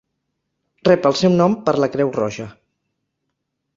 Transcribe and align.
Rep 0.87 1.05
el 1.09 1.15
seu 1.21 1.35
nom 1.41 1.57
per 1.67 1.75
la 1.85 1.91
Creu 1.97 2.13
Roja. 2.19 2.49